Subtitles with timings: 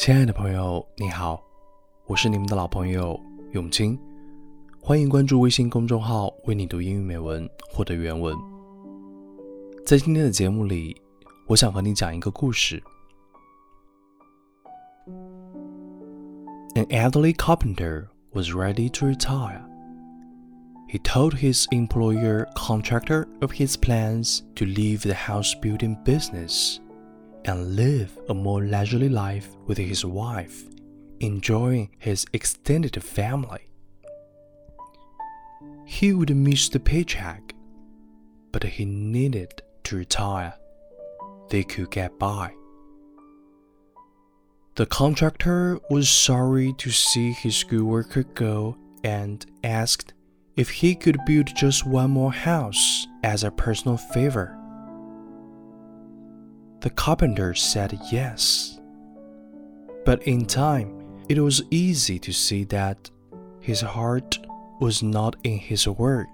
[0.00, 1.42] 亲爱的朋友，你好，
[2.06, 3.18] 我是你们的老朋友
[3.52, 3.98] 永清，
[4.80, 8.36] 欢迎关注微信公众号“为你读英语美文”，获得原文。
[9.84, 10.96] 在今天的节目里，
[11.46, 12.82] 我想和你讲一个故事。
[16.74, 19.62] An elderly carpenter was ready to retire.
[20.88, 26.78] He told his employer contractor of his plans to leave the house building business
[27.45, 30.63] and live a more leisurely life with his wife,
[31.19, 33.71] enjoying his extended family.
[35.85, 37.53] He would miss the paycheck,
[38.51, 40.53] but he needed to retire.
[41.49, 42.53] They could get by.
[44.75, 50.13] The contractor was sorry to see his good worker go and asked
[50.55, 54.57] if he could build just one more house as a personal favor.
[56.81, 58.79] The carpenter said yes.
[60.03, 63.09] But in time, it was easy to see that
[63.59, 64.39] his heart
[64.79, 66.27] was not in his work.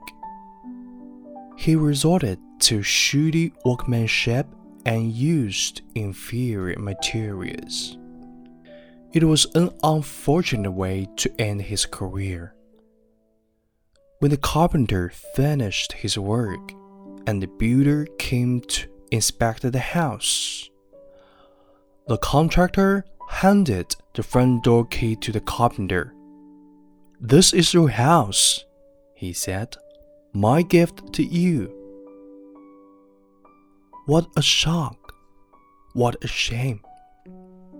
[1.58, 4.48] He resorted to shoddy workmanship
[4.86, 7.98] and used inferior materials.
[9.12, 12.54] It was an unfortunate way to end his career.
[14.20, 16.72] When the carpenter finished his work
[17.28, 20.70] and the builder came to inspected the house.
[22.08, 26.14] The contractor handed the front door key to the carpenter.
[27.20, 28.64] This is your house,
[29.16, 29.76] he said.
[30.34, 31.74] My gift to you.
[34.06, 35.14] What a shock!
[35.94, 36.82] What a shame!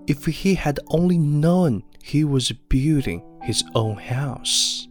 [0.06, 4.88] If he had only known he was building his own house,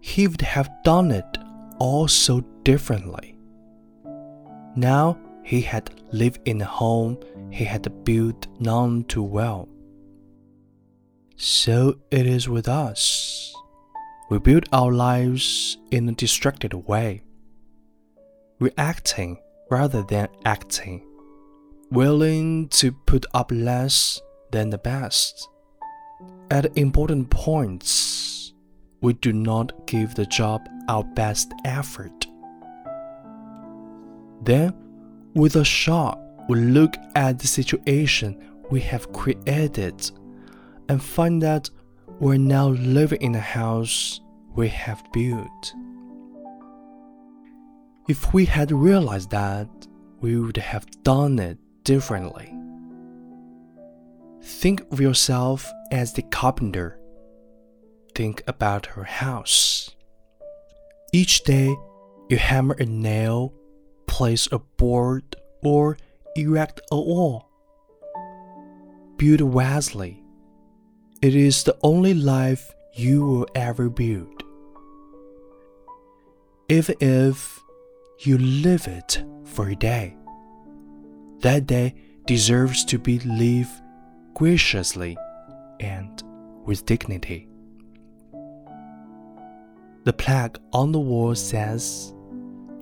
[0.00, 1.38] he would have done it
[1.78, 3.36] all so differently.
[4.76, 7.18] Now he had lived in a home
[7.50, 9.68] he had built none too well.
[11.36, 13.54] So it is with us.
[14.30, 17.22] We build our lives in a distracted way,
[18.58, 19.38] reacting
[19.70, 21.06] rather than acting,
[21.90, 25.48] willing to put up less than the best.
[26.50, 28.52] At important points,
[29.00, 32.26] we do not give the job our best effort.
[34.42, 34.83] Then
[35.34, 36.18] with a shock,
[36.48, 38.36] we look at the situation
[38.70, 40.10] we have created
[40.88, 41.68] and find that
[42.20, 44.20] we're now living in a house
[44.54, 45.74] we have built.
[48.08, 49.68] If we had realized that,
[50.20, 52.54] we would have done it differently.
[54.42, 56.98] Think of yourself as the carpenter.
[58.14, 59.90] Think about her house.
[61.12, 61.74] Each day,
[62.28, 63.54] you hammer a nail
[64.14, 65.96] place a board, or
[66.36, 67.48] erect a wall.
[69.16, 70.22] Build wisely.
[71.20, 74.44] It is the only life you will ever build.
[76.68, 77.60] Even if
[78.20, 80.16] you live it for a day,
[81.40, 83.82] that day deserves to be lived
[84.34, 85.16] graciously
[85.80, 86.22] and
[86.64, 87.48] with dignity.
[90.04, 92.14] The plaque on the wall says,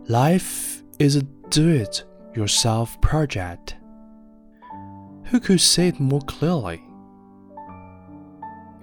[0.09, 0.72] Life
[1.03, 3.75] is a do it yourself project.
[5.25, 6.81] Who could say it more clearly?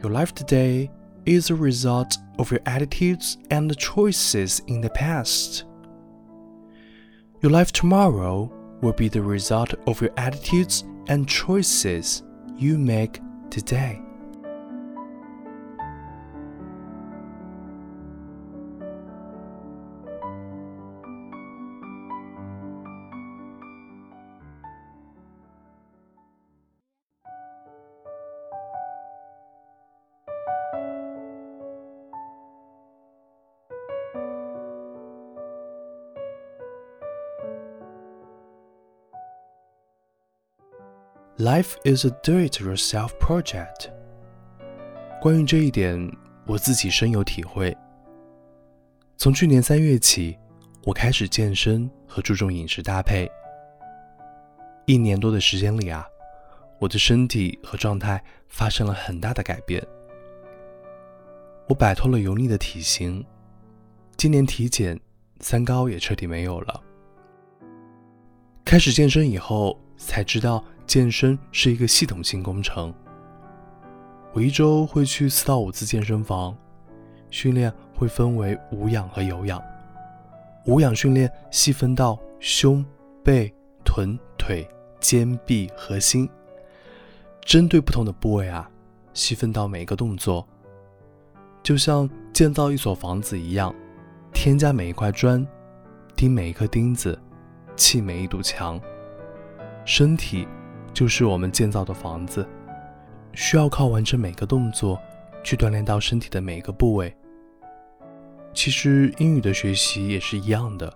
[0.04, 0.92] Your life today
[1.26, 5.64] is a result of your attitudes and choices in the past.
[7.42, 8.52] Your life tomorrow
[8.82, 12.24] will be the result of your attitudes and choices
[12.58, 14.02] you make today.
[41.40, 43.90] Life is a do-it-yourself project。
[45.22, 46.12] 关于这一点，
[46.46, 47.78] 我自己深有体会。
[49.16, 50.38] 从去年三月起，
[50.84, 53.32] 我开始健身和注重饮食搭配。
[54.86, 56.06] 一年多的时间里啊，
[56.78, 59.82] 我的身体和状态发生了很大的改变。
[61.70, 63.26] 我摆脱了油腻的体型，
[64.18, 65.00] 今年体检
[65.40, 66.84] 三高也彻底没有了。
[68.66, 70.62] 开始健身以后，才知道。
[70.90, 72.92] 健身是一个系统性工程。
[74.34, 76.58] 我一周会去四到五次健身房，
[77.30, 79.62] 训练会分为无氧和有氧。
[80.66, 82.84] 无氧训练细分到胸、
[83.24, 83.54] 背、
[83.86, 84.68] 臀、腿、
[85.00, 86.28] 肩、臂、核心，
[87.42, 88.68] 针对不同的部位啊，
[89.14, 90.48] 细分到每一个动作，
[91.62, 93.72] 就像建造一所房子一样，
[94.34, 95.46] 添加每一块砖，
[96.16, 97.16] 钉每一颗钉子，
[97.76, 98.82] 砌每一堵墙。
[99.86, 100.48] 身体
[101.00, 102.46] 就是我们建造的房子，
[103.32, 105.00] 需要靠完成每个动作，
[105.42, 107.16] 去锻炼到身体的每一个部位。
[108.54, 110.94] 其实英语的学习也是一样的。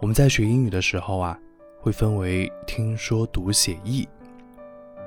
[0.00, 1.38] 我们在学英语的时候啊，
[1.80, 4.08] 会分为听说读写译。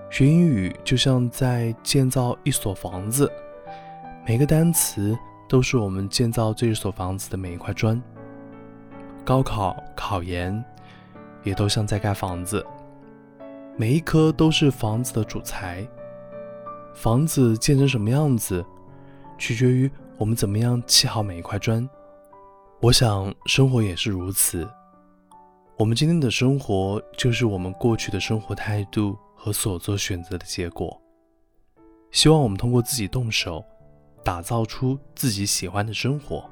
[0.09, 3.29] 学英语就像在建造一所房子，
[4.25, 8.01] 每个单词都是我们建造这一所房子的每一块砖。
[9.25, 10.63] 高考考研
[11.43, 12.65] 也都像在盖房子，
[13.77, 15.87] 每一颗都是房子的主材。
[16.93, 18.63] 房子建成什么样子，
[19.37, 21.87] 取决于我们怎么样砌好每一块砖。
[22.81, 24.69] 我想生活也是如此。
[25.77, 31.01] 我们今天的生活，就是我们过去的生活态度和所做选择的结果。
[32.11, 33.63] 希望我们通过自己动手，
[34.23, 36.43] 打造出自己喜欢的生活。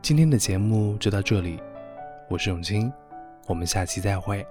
[0.00, 1.60] 今天的节目就到这里，
[2.30, 2.90] 我是永清，
[3.46, 4.46] 我们下期再会。